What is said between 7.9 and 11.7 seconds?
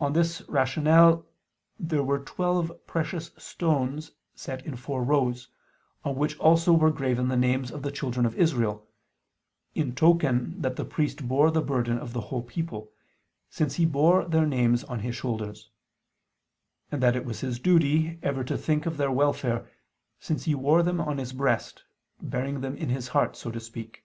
children of Israel, in token that the priest bore the